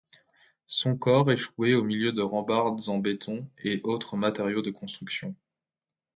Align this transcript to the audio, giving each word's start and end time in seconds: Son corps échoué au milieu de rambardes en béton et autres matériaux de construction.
Son 0.65 0.97
corps 0.97 1.31
échoué 1.31 1.75
au 1.75 1.83
milieu 1.83 2.11
de 2.11 2.23
rambardes 2.23 2.89
en 2.89 2.97
béton 2.97 3.47
et 3.63 3.81
autres 3.83 4.17
matériaux 4.17 4.63
de 4.63 4.71
construction. 4.71 5.35